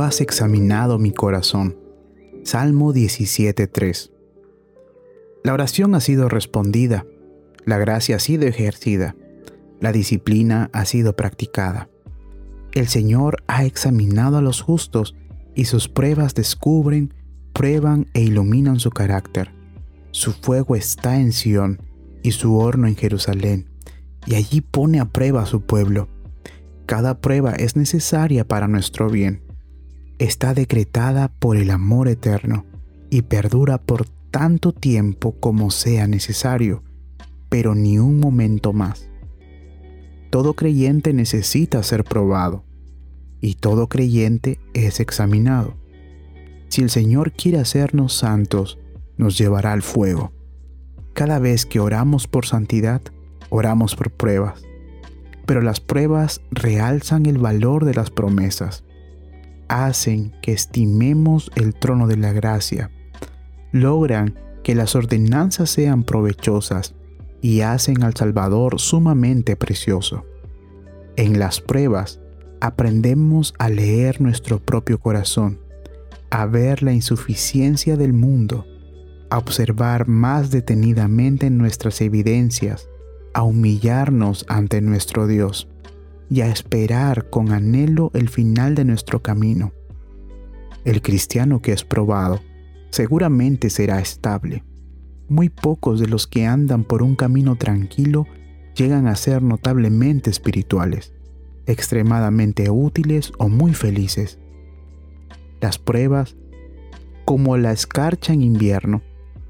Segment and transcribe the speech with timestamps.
[0.00, 1.76] Has examinado mi corazón.
[2.44, 4.10] Salmo 17.3.
[5.44, 7.04] La oración ha sido respondida,
[7.64, 9.14] la gracia ha sido ejercida,
[9.80, 11.88] la disciplina ha sido practicada.
[12.72, 15.14] El Señor ha examinado a los justos
[15.54, 17.12] y sus pruebas descubren,
[17.52, 19.52] prueban e iluminan su carácter.
[20.10, 21.80] Su fuego está en Sión
[22.22, 23.68] y su horno en Jerusalén,
[24.26, 26.08] y allí pone a prueba a su pueblo.
[26.86, 29.51] Cada prueba es necesaria para nuestro bien.
[30.22, 32.64] Está decretada por el amor eterno
[33.10, 36.84] y perdura por tanto tiempo como sea necesario,
[37.48, 39.08] pero ni un momento más.
[40.30, 42.62] Todo creyente necesita ser probado
[43.40, 45.74] y todo creyente es examinado.
[46.68, 48.78] Si el Señor quiere hacernos santos,
[49.16, 50.30] nos llevará al fuego.
[51.14, 53.02] Cada vez que oramos por santidad,
[53.50, 54.62] oramos por pruebas.
[55.46, 58.84] Pero las pruebas realzan el valor de las promesas,
[59.72, 62.90] hacen que estimemos el trono de la gracia,
[63.72, 66.94] logran que las ordenanzas sean provechosas
[67.40, 70.26] y hacen al Salvador sumamente precioso.
[71.16, 72.20] En las pruebas
[72.60, 75.58] aprendemos a leer nuestro propio corazón,
[76.30, 78.66] a ver la insuficiencia del mundo,
[79.30, 82.88] a observar más detenidamente nuestras evidencias,
[83.32, 85.66] a humillarnos ante nuestro Dios
[86.32, 89.74] y a esperar con anhelo el final de nuestro camino.
[90.82, 92.40] El cristiano que es probado
[92.88, 94.64] seguramente será estable.
[95.28, 98.26] Muy pocos de los que andan por un camino tranquilo
[98.74, 101.12] llegan a ser notablemente espirituales,
[101.66, 104.38] extremadamente útiles o muy felices.
[105.60, 106.38] Las pruebas,
[107.26, 109.02] como la escarcha en invierno,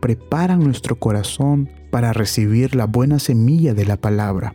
[0.00, 4.54] preparan nuestro corazón para recibir la buena semilla de la palabra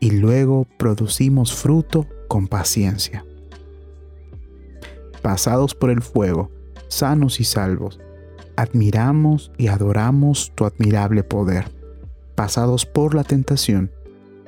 [0.00, 3.24] y luego producimos fruto con paciencia.
[5.22, 6.50] Pasados por el fuego,
[6.88, 8.00] sanos y salvos,
[8.56, 11.70] admiramos y adoramos tu admirable poder.
[12.34, 13.90] Pasados por la tentación,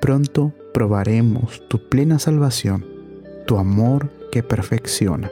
[0.01, 2.87] pronto probaremos tu plena salvación,
[3.47, 5.31] tu amor que perfecciona.